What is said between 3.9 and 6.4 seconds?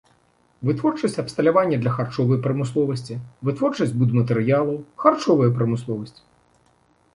будматэрыялаў, харчовая прамысловасць.